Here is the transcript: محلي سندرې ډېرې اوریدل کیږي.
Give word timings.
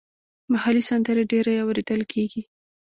محلي 0.51 0.81
سندرې 0.89 1.23
ډېرې 1.31 1.53
اوریدل 1.63 2.01
کیږي. 2.11 2.41